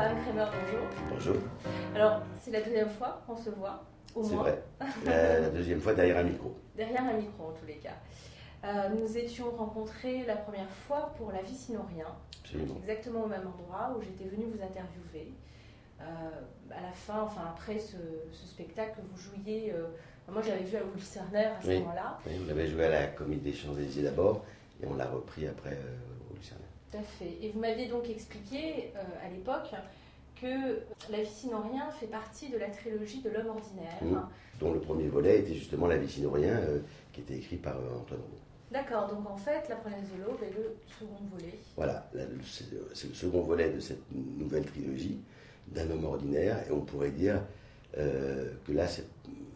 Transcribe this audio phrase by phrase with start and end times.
[0.00, 0.86] Madame Kramer, bonjour.
[1.10, 1.36] Bonjour.
[1.94, 3.84] Alors, c'est la deuxième fois qu'on se voit,
[4.14, 4.44] au C'est moins.
[4.44, 4.62] vrai.
[5.04, 6.56] La, la deuxième fois derrière un micro.
[6.74, 7.92] Derrière un micro, en tous les cas.
[8.64, 12.06] Euh, nous étions rencontrés la première fois pour La vie sinon rien,
[12.42, 12.76] Absolument.
[12.80, 15.34] exactement au même endroit où j'étais venue vous interviewer.
[16.00, 16.04] Euh,
[16.70, 17.96] à la fin, enfin après ce,
[18.32, 19.88] ce spectacle que vous jouiez, euh,
[20.32, 21.80] moi j'avais vu à Willy Cerner à ce Oui.
[21.80, 22.18] moment-là.
[22.26, 24.46] Oui, on l'avait joué à la Comédie des Champs-Élysées d'abord,
[24.82, 25.76] et on l'a repris après
[26.30, 26.66] au Lucernaire.
[26.90, 27.36] Tout à fait.
[27.42, 29.70] Et vous m'aviez donc expliqué euh, à l'époque
[30.40, 33.98] que La vie sinon rien fait partie de la trilogie de l'homme ordinaire.
[34.02, 34.22] Mhm.
[34.58, 36.80] Dont le premier volet était justement La vie sinon rien, euh,
[37.12, 38.38] qui était écrit par euh, Antoine Roux.
[38.70, 41.54] D'accord, donc en fait, La promesse de l'aube est le second volet.
[41.76, 42.08] Voilà,
[42.44, 42.70] c'est
[43.08, 45.18] le second volet de cette nouvelle trilogie
[45.68, 47.42] d'un homme ordinaire, et on pourrait dire
[47.98, 49.04] euh, que là, c'est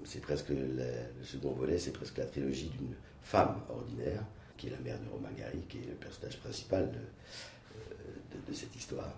[0.06, 0.84] c'est presque la-
[1.18, 4.22] le second volet, c'est presque la trilogie d'une femme ordinaire,
[4.56, 8.04] qui est la mère de Romain Gary, qui est le personnage principal de, euh,
[8.34, 9.12] de- de cette histoire,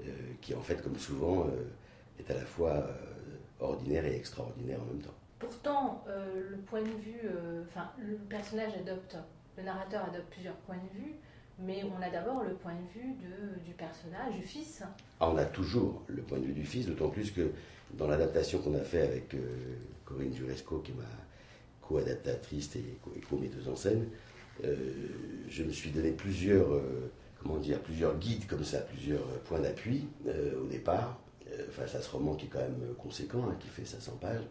[0.00, 0.04] euh,
[0.40, 1.64] qui en fait, comme souvent, euh,
[2.18, 2.94] est à la fois euh,
[3.60, 5.14] ordinaire et extraordinaire en même temps.
[5.38, 7.20] Pourtant, le point de vue,
[7.66, 9.16] enfin, le personnage adopte,
[9.56, 11.14] le narrateur adopte plusieurs points de vue,
[11.58, 14.82] mais on a d'abord le point de vue de- du personnage, du fils.
[15.18, 17.52] Ah, on a toujours le point de vue du fils, d'autant plus que
[17.94, 19.34] dans l'adaptation qu'on a fait avec
[20.04, 21.04] Corinne Juresco, qui est ma
[21.80, 24.08] co-adaptatrice et co- et co-metteuse en scène,
[25.48, 27.10] je me suis donné plusieurs, euh,
[27.42, 31.18] comment dire, plusieurs guides comme ça, plusieurs euh, points d'appui euh, au départ,
[31.52, 34.44] euh, face à ce roman qui est quand même conséquent, hein, qui fait 500 pages,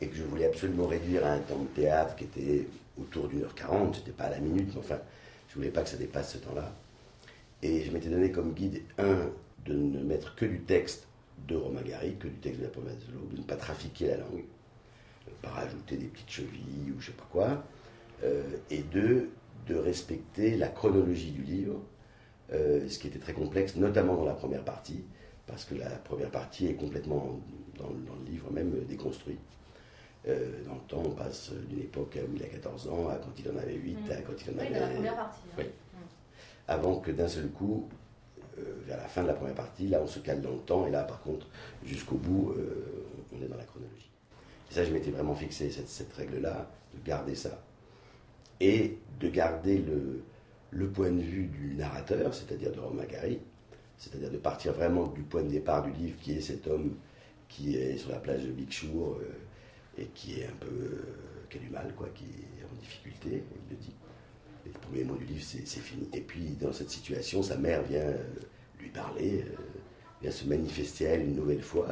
[0.00, 2.66] et que je voulais absolument réduire à un temps de théâtre qui était
[3.00, 4.98] autour d'une heure quarante, c'était pas à la minute, mais enfin,
[5.48, 6.72] je voulais pas que ça dépasse ce temps-là.
[7.62, 9.30] Et je m'étais donné comme guide, un,
[9.66, 11.06] de ne mettre que du texte
[11.46, 14.08] de Romain Gary, que du texte de la promesse de l'eau, de ne pas trafiquer
[14.08, 14.44] la langue,
[15.26, 17.64] euh, pas rajouter des petites chevilles ou je sais pas quoi,
[18.24, 19.30] euh, et deux,
[19.68, 21.80] de respecter la chronologie du livre,
[22.52, 25.04] euh, ce qui était très complexe, notamment dans la première partie,
[25.46, 27.38] parce que la première partie est complètement,
[27.78, 29.38] dans, le- dans le livre même, euh, déconstruite.
[30.26, 33.30] Euh, dans le temps, on passe d'une époque où il a 14 ans à quand
[33.38, 34.10] il en avait 8, Mhm.
[34.10, 35.40] à quand il en Oui, avait dans la première partie.
[35.52, 35.54] hein.
[35.58, 35.64] Oui.
[36.66, 37.88] avant que d'un seul coup,
[38.58, 40.86] euh, vers la fin de la première partie, là on se cale dans le temps,
[40.86, 41.46] et là par contre,
[41.84, 42.54] jusqu'au bout,
[43.32, 44.10] on est dans la chronologie.
[44.70, 47.62] Et ça, je m'étais vraiment fixé cette, cette règle-là, de garder ça.
[48.60, 49.82] Et de garder
[50.70, 53.40] le, point de vue du narrateur, c'est-à-dire de Romain Gary,
[53.96, 56.96] c'est-à-dire de partir vraiment du point de départ du livre, qui est cet homme
[57.48, 60.66] qui est sur la plage de Big Shore euh, et qui est un peu.
[60.66, 63.94] euh, qui a du mal, quoi, qui est en difficulté, il le dit.
[64.66, 66.08] Les premiers mots du livre, c'est fini.
[66.12, 68.22] Et puis, dans cette situation, sa mère vient euh,
[68.80, 69.56] lui parler, euh,
[70.20, 71.88] vient se manifester à elle une nouvelle fois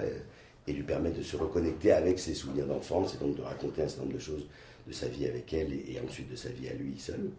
[0.67, 3.89] et lui permet de se reconnecter avec ses souvenirs d'enfance et donc de raconter un
[3.89, 4.47] certain nombre de choses
[4.87, 7.31] de sa vie avec elle et, et ensuite de sa vie à lui seul.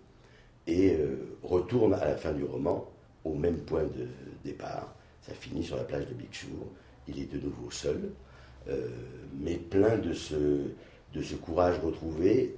[0.65, 2.85] Et euh, retourne à la fin du roman
[3.23, 4.07] au même point de
[4.43, 4.93] départ.
[5.21, 6.67] Ça finit sur la plage de Big Shore.
[7.07, 8.11] Il est de nouveau seul,
[8.67, 8.89] euh,
[9.39, 10.35] mais plein de ce,
[11.13, 12.55] de ce courage retrouvé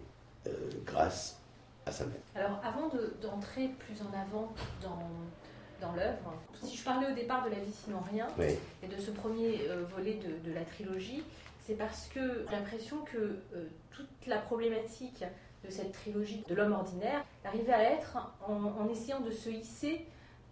[0.47, 0.51] euh,
[0.85, 1.39] grâce
[1.85, 2.15] à sa mère.
[2.35, 4.51] Alors, avant de- d'entrer plus en avant
[4.81, 4.99] dans,
[5.81, 6.33] dans l'œuvre,
[6.63, 8.55] si je parlais au départ de La vie sinon rien, Oui.
[8.83, 11.23] et de ce premier euh, volet de, de la trilogie,
[11.69, 15.23] c'est parce que j'ai l'impression que euh, toute la problématique
[15.63, 20.07] de cette trilogie de l'homme ordinaire arrivait à être en, essayant de se hisser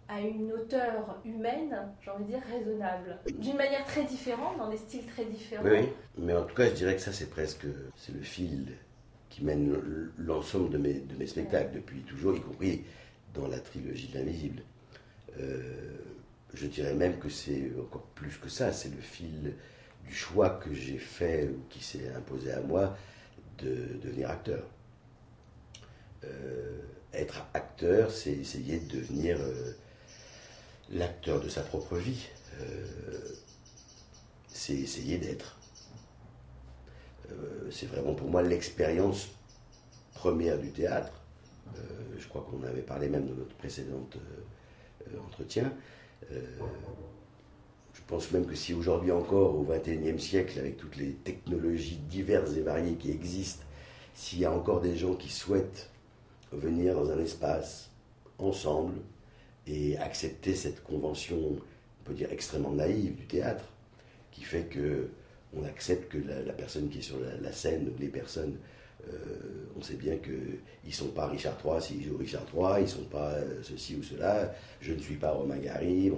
[0.08, 4.76] à une hauteur humaine, j'ai envie de dire raisonnable, d'une manière très différente, dans des
[4.76, 5.64] styles très différents.
[5.64, 5.88] Oui.
[6.18, 8.76] Mais en tout cas, je dirais que ça, c'est presque c'est le fil
[9.28, 9.76] qui mène
[10.18, 12.84] l'ensemble de mes, de mes spectacles depuis toujours, y compris
[13.34, 14.62] dans la trilogie de l'invisible.
[15.40, 15.96] Euh,
[16.54, 19.54] je dirais même que c'est encore plus que ça, c'est le fil
[20.08, 22.96] du choix que j'ai fait, ou qui s'est imposé à moi,
[23.58, 24.64] de devenir acteur.
[26.24, 26.80] Euh,
[27.12, 29.72] être acteur, c'est essayer de devenir euh,
[30.90, 32.26] l'acteur de sa propre vie.
[32.60, 32.86] Euh,
[34.48, 35.56] c'est essayer d'être.
[37.70, 39.28] C'est vraiment pour moi l'expérience
[40.14, 41.12] première du théâtre.
[42.18, 44.08] Je crois qu'on avait parlé même dans notre précédent
[45.26, 45.70] entretien.
[48.08, 52.56] Je pense même que si aujourd'hui encore, au XXIe siècle, avec toutes les technologies diverses
[52.56, 53.66] et variées qui existent,
[54.14, 55.90] s'il y a encore des gens qui souhaitent
[56.50, 57.90] venir dans un espace
[58.38, 58.94] ensemble
[59.66, 63.66] et accepter cette convention, on peut dire extrêmement naïve du théâtre,
[64.32, 65.10] qui fait que
[65.54, 68.56] on accepte que la, personne qui est sur la, scène, les personnes,
[69.06, 69.16] euh,
[69.76, 72.86] on sait bien qu'ils ne sont pas Richard III s'ils jouent Richard III, ils ne
[72.86, 76.10] sont pas euh, ceci ou cela, je ne suis pas Romain Gary.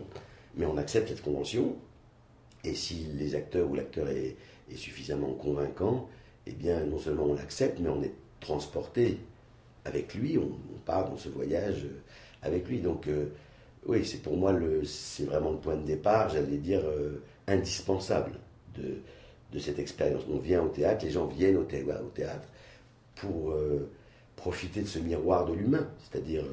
[0.56, 1.76] Mais on accepte cette convention,
[2.64, 4.36] et si les acteurs ou l'acteur est,
[4.76, 6.08] suffisamment convaincant,
[6.46, 9.18] eh bien non seulement on l'accepte, mais on est transporté
[9.84, 10.52] avec lui, on,
[10.84, 12.00] part dans ce voyage euh,
[12.42, 12.80] avec lui.
[12.80, 13.26] Donc euh,
[13.86, 14.54] oui, c'est pour moi,
[14.84, 18.32] c'est vraiment le point de départ, j'allais dire, euh, indispensable
[18.76, 18.98] de,
[19.52, 20.22] de cette expérience.
[20.30, 22.48] On vient au théâtre, les gens viennent au, théâtre, au théâtre
[23.16, 23.54] pour
[24.36, 26.44] profiter de ce miroir de l'humain, c'est-à-dire,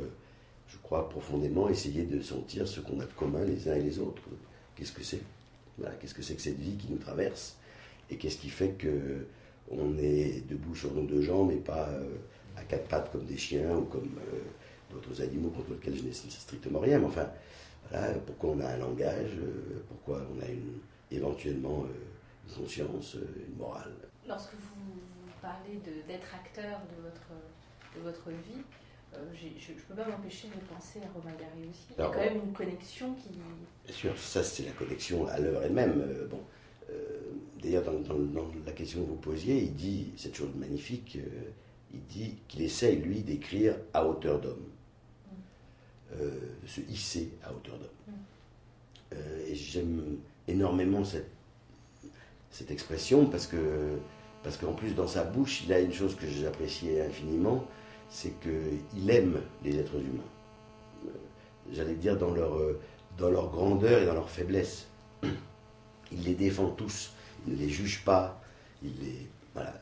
[0.68, 4.00] je crois profondément, essayer de sentir ce qu'on a de commun les uns et les
[4.00, 4.24] autres.
[4.76, 5.22] Qu'est-ce que c'est?
[5.78, 7.58] Voilà, Qu'est-ce que c'est que cette vie qui nous traverse?
[8.10, 9.28] Et qu'est-ce qui fait que
[9.70, 11.90] on est debout sur nos deux jambes et pas
[12.56, 14.10] à quatre pattes comme des chiens ou comme
[14.92, 17.30] d'autres animaux contre lesquels je n'ai strictement rien, mais enfin,
[17.90, 20.80] voilà, pourquoi on a un langage, euh, pourquoi on a une,
[21.12, 23.94] éventuellement euh, une conscience, euh, une morale?
[24.28, 25.00] Lorsque vous,
[25.42, 25.78] parlez
[26.08, 27.30] d'être acteur de votre,
[27.96, 28.62] de votre vie,
[29.34, 31.88] je ne peux pas m'empêcher de penser à Romain Gary aussi.
[31.98, 33.30] Il y a quand même une connexion qui.
[33.86, 36.04] Bien sûr, ça c'est la connexion à l'heure elle-même.
[36.30, 36.40] bon,
[37.62, 41.18] D'ailleurs, dans, dans, la question que vous posiez, il dit cette chose magnifique
[41.94, 44.66] il dit qu'il essaye, lui, d'écrire à hauteur d'homme.
[46.20, 47.90] Euh, de se hisser à hauteur d'homme.
[48.08, 48.12] Mm.
[49.14, 50.18] Euh, et j'aime
[50.48, 51.30] énormément cette,
[52.50, 53.98] cette expression parce que
[54.44, 57.66] parce qu'en plus dans sa bouche il a une chose que j'appréciais infiniment,
[58.10, 60.24] c'est qu'il aime les êtres humains.
[61.08, 61.12] Euh,
[61.72, 62.58] j'allais dire dans leur,
[63.18, 64.88] dans leur grandeur et dans leur faiblesse.
[66.12, 67.12] Il les défend tous,
[67.46, 68.42] il ne les juge pas,
[68.82, 69.74] il les, voilà,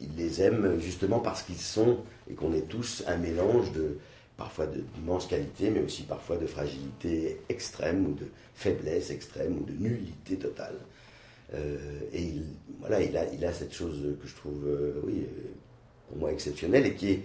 [0.00, 1.98] il les aime justement parce qu'ils sont
[2.30, 3.98] et qu'on est tous un mélange de,
[4.36, 9.72] parfois d'immenses qualités, mais aussi parfois de fragilité extrême ou de faiblesse extrême ou de
[9.72, 10.76] nullité totale.
[11.54, 12.44] Euh, et il,
[12.80, 15.50] voilà, il a, il a cette chose que je trouve, euh, oui, euh,
[16.08, 17.22] pour moi exceptionnelle et qui est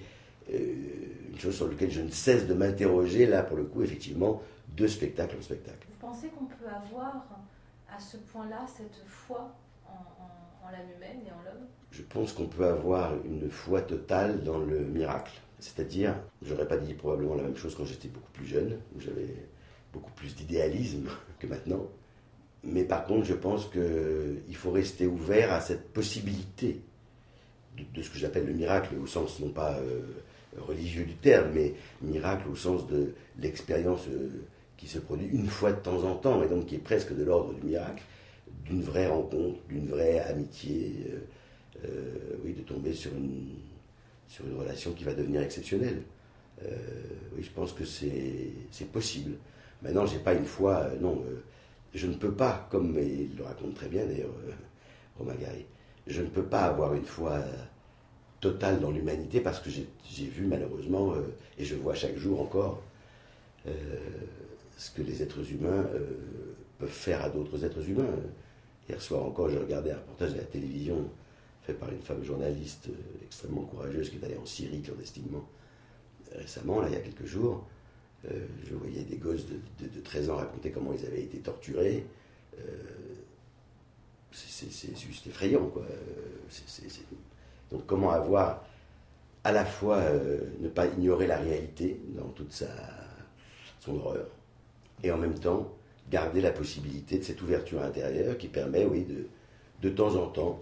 [0.51, 4.41] une chose sur laquelle je ne cesse de m'interroger, là, pour le coup, effectivement,
[4.75, 5.87] de spectacle en spectacle.
[5.89, 7.27] Vous pensez qu'on peut avoir
[7.93, 9.55] à ce point-là cette foi
[9.85, 11.67] en, en l'âme humaine et en l'homme?
[11.91, 15.33] Je pense qu'on peut avoir une foi totale dans le miracle.
[15.59, 19.47] C'est-à-dire, j'aurais pas dit probablement la même chose quand j'étais beaucoup plus jeune, où j'avais
[19.91, 21.09] beaucoup plus d'idéalisme
[21.39, 21.87] que maintenant.
[22.63, 26.81] Mais par contre, je pense qu'il faut rester ouvert à cette possibilité
[27.93, 30.01] de, ce que j'appelle le miracle, au sens non pas euh,
[30.57, 34.29] religieux du terme, mais miracle au sens de l'expérience euh,
[34.77, 37.23] qui se produit une fois de temps en temps, et donc qui est presque de
[37.23, 38.03] l'ordre du miracle,
[38.65, 41.07] d'une vraie rencontre, d'une vraie amitié,
[41.85, 43.55] euh, oui, de tomber sur une,
[44.27, 46.01] sur une relation qui va devenir exceptionnelle.
[46.63, 46.75] Euh,
[47.35, 49.35] oui, je pense que c'est possible.
[49.81, 51.41] Maintenant, j'ai pas une foi, euh, non, euh,
[51.93, 54.33] je ne peux pas, comme il le raconte très bien d'ailleurs,
[55.17, 55.33] Romain
[56.07, 57.43] je ne peux pas avoir une foi
[58.39, 61.13] totale dans l'humanité parce que j'ai vu malheureusement,
[61.57, 62.81] et je vois chaque jour encore,
[63.65, 65.85] ce que les êtres humains
[66.77, 68.15] peuvent faire à d'autres êtres humains.
[68.87, 71.09] Hier soir encore, j'ai regardé un reportage de la télévision
[71.73, 75.47] par une femme journaliste euh, extrêmement courageuse qui est allée en Syrie clandestinement
[76.35, 77.67] récemment, là, il y a quelques jours.
[78.25, 82.05] Euh, je voyais des gosses de, 13 ans raconter comment ils avaient été torturés.
[82.59, 82.61] Euh,
[84.31, 85.85] c'est juste effrayant, quoi.
[87.71, 88.63] Donc, comment avoir
[89.43, 90.01] à la fois
[90.59, 92.67] ne pas ignorer la réalité dans toute sa,
[93.79, 94.27] son horreur,
[95.03, 95.71] et en même temps
[96.09, 99.27] garder la possibilité de cette ouverture intérieure qui permet, oui, de,
[99.81, 100.59] de temps en temps,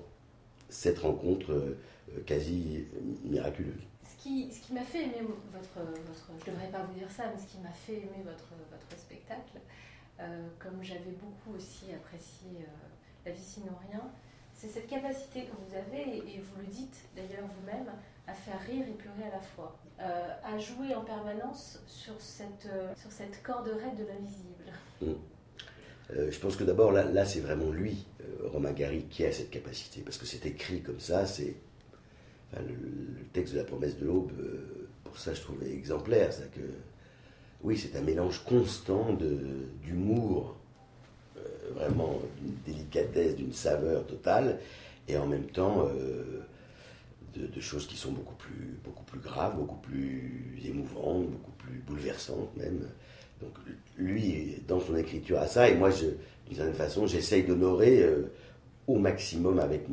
[0.69, 1.77] cette rencontre euh,
[2.25, 2.85] quasi
[3.23, 3.73] miraculeuse.
[4.03, 5.21] Ce qui, m'a fait aimer
[5.53, 8.49] votre, votre, Je devrais pas vous dire ça, mais ce qui m'a fait aimer votre,
[8.69, 9.59] votre spectacle,
[10.19, 14.01] euh, comme j'avais beaucoup aussi apprécié euh, La vie sinon rien,
[14.57, 17.87] c'est cette capacité que vous avez, et vous le dites d'ailleurs vous-même,
[18.27, 23.11] à faire rire et pleurer à la fois, à jouer en permanence sur cette, sur
[23.11, 24.65] cette corde raide de l'invisible.
[25.01, 26.31] Mm.
[26.31, 29.49] je pense que d'abord, là, là c'est vraiment lui euh, Romain Gary qui a cette
[29.49, 31.55] capacité, parce que c'est écrit comme ça, c'est
[32.53, 36.67] le, texte de la promesse de l'aube, euh, pour ça je trouvais exemplaire, c'est que
[37.63, 39.13] oui, c'est un mélange constant
[39.83, 40.56] d'humour, euh,
[41.75, 44.59] vraiment d'une délicatesse, d'une saveur totale,
[45.07, 45.89] et en même temps
[47.35, 52.55] de, choses qui sont beaucoup plus, beaucoup plus graves, beaucoup plus émouvantes, beaucoup plus bouleversantes
[52.57, 52.87] même.
[53.41, 53.51] Donc
[53.97, 58.31] lui, dans son écriture, à ça, et moi, d'une certaine façon, j'essaye d'honorer euh,
[58.87, 59.85] au maximum avec,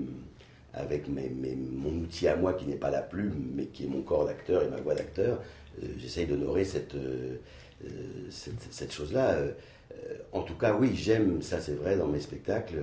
[0.73, 4.27] avec mon outil à moi qui n'est pas la plume, mais qui est mon corps
[4.27, 5.43] d'acteur et ma voix d'acteur.
[5.83, 6.95] Euh, j'essaye d'honorer cette,
[7.85, 7.89] euh,
[8.31, 9.39] cette, chose-là.
[10.33, 12.83] en tout cas, oui, j'aime, ça c'est vrai dans mes spectacles,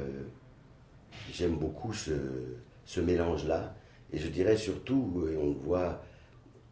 [1.32, 3.76] j'aime beaucoup ce, mélange-là.
[4.14, 6.04] Et je dirais surtout, et on le voit,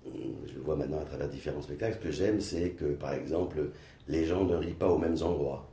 [0.05, 3.69] je le vois maintenant à travers différents spectacles, ce que j'aime, c'est que, par exemple,
[4.07, 5.69] les gens ne rient pas aux mêmes endroits.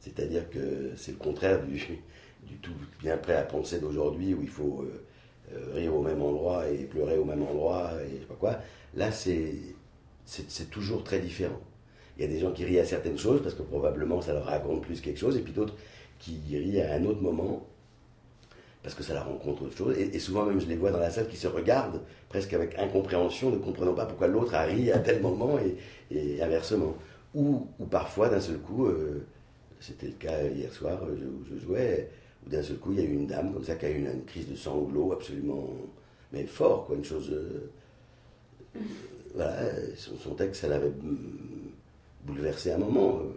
[0.00, 1.78] C'est-à-dire que c'est le contraire du,
[2.62, 5.04] tout bien prêt à penser d'aujourd'hui où il faut euh,
[5.54, 8.58] euh, rire au même endroit et pleurer au même endroit et je sais pas quoi.
[8.94, 9.52] Là, c'est,
[10.70, 11.60] toujours très différent.
[12.20, 14.44] Il y a des gens qui rient à certaines choses parce que probablement ça leur
[14.44, 15.74] raconte plus quelque chose, et puis d'autres
[16.18, 17.66] qui rient à un autre moment
[18.82, 19.96] parce que ça la rencontre autre chose.
[19.96, 23.50] Et, souvent même je les vois dans la salle qui se regardent presque avec incompréhension,
[23.50, 25.58] ne comprenant pas pourquoi l'autre a ri à tel moment
[26.10, 26.94] et, inversement.
[27.34, 29.24] Ou, parfois d'un seul coup, euh,
[29.80, 32.10] c'était le cas hier soir où je, jouais,
[32.44, 33.96] où d'un seul coup il y a eu une dame comme ça qui a eu
[33.96, 35.70] une, crise de sanglots absolument,
[36.34, 37.30] mais fort, quoi, une chose.
[37.32, 37.70] Euh,
[39.34, 39.56] voilà,
[39.96, 40.92] son, texte, ça l'avait
[42.24, 43.30] bouleversé un moment, euh,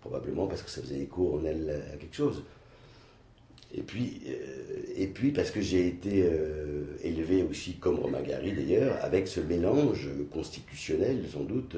[0.00, 2.42] probablement parce que ça faisait écho en elle à quelque chose.
[3.76, 8.52] Et puis, euh, et puis parce que j'ai été euh, élevé aussi, comme Romain Gary
[8.52, 11.76] d'ailleurs, avec ce mélange constitutionnel, sans doute,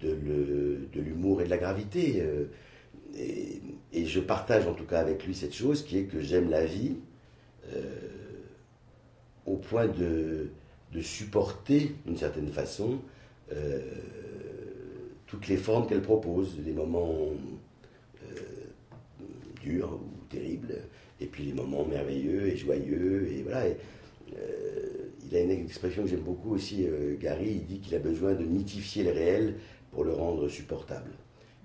[0.00, 2.22] de l'humour et de la gravité.
[3.18, 3.60] Et,
[4.06, 6.96] je partage en tout cas avec lui cette chose qui est que j'aime la vie
[9.44, 10.48] au point de,
[10.92, 12.98] de supporter, d'une certaine façon,
[15.30, 17.14] toutes les formes qu'elle propose, les moments
[18.22, 18.36] euh,
[19.62, 20.74] durs ou terribles,
[21.20, 23.64] et puis les moments merveilleux et joyeux, et voilà.
[23.64, 24.86] Euh,
[25.30, 26.88] il a une expression que j'aime beaucoup aussi,
[27.20, 29.54] Gary, il dit qu'il a besoin de mythifier le réel
[29.92, 31.12] pour le rendre supportable.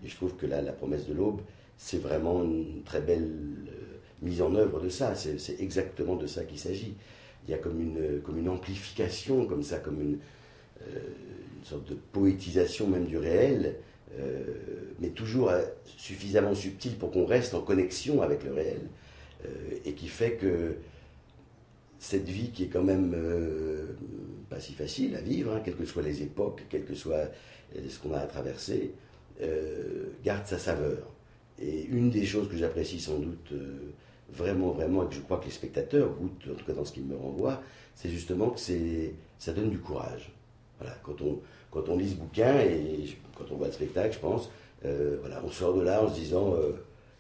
[0.04, 1.42] Et je trouve que là, la promesse de l'aube,
[1.76, 3.32] c'est vraiment une très belle
[4.22, 6.96] mise en œuvre de ça, c'est exactement de ça qu'il s'agit
[7.48, 10.00] il y a comme une, comme une amplification, comme ça, comme
[10.82, 11.00] euh, une
[11.66, 13.76] sorte de poétisation même du réel,
[14.18, 14.44] euh,
[15.00, 15.64] mais toujours euh,
[15.98, 18.82] suffisamment subtile pour qu'on reste en connexion avec le réel,
[19.84, 20.78] et qui fait que
[22.00, 23.16] cette vie qui est quand même
[24.50, 27.30] pas si facile à vivre, hein, quelles que soient les époques, quel que soit
[27.76, 28.94] ce qu'on a à traverser,
[30.24, 31.12] garde sa saveur.
[31.62, 33.54] Et une des choses que j'apprécie sans doute
[34.34, 36.94] vraiment, vraiment, et que je crois que les spectateurs goûtent, en tout cas dans ce
[36.94, 37.62] qu'ils me renvoient,
[37.94, 40.32] c'est justement que ça donne du courage.
[40.80, 41.40] Voilà, quand on,
[41.72, 43.06] quand on lit ce bouquin et
[43.38, 44.50] quand on voit le spectacle, je pense,
[44.86, 46.74] euh, voilà, on sort de là en se disant, euh,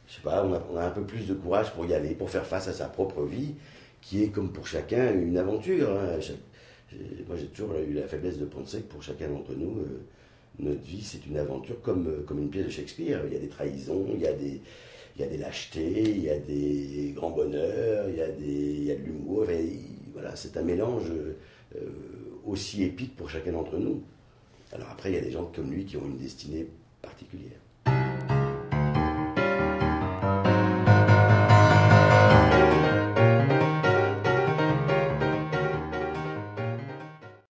[0.07, 2.15] je sais pas, on a, on a, un peu plus de courage pour y aller,
[2.15, 3.55] pour faire face à sa propre vie,
[4.01, 5.89] qui est comme pour chacun une aventure.
[5.89, 6.19] Hein.
[7.27, 10.01] moi, j'ai toujours eu la faiblesse de penser que pour chacun d'entre nous, euh,
[10.59, 13.21] notre vie, c'est une aventure comme, comme une pièce de Shakespeare.
[13.27, 14.61] Il y a des trahisons, il y a des,
[15.15, 18.43] il y a des lâchetés, il y a des grands bonheurs, il y a, des,
[18.43, 19.45] il y a de l'humour.
[20.13, 21.37] voilà, c'est un mélange euh,
[22.45, 24.03] aussi épique pour chacun d'entre nous.
[24.71, 26.67] Alors après, il y a des gens comme lui qui ont une destinée
[27.01, 27.59] particulière.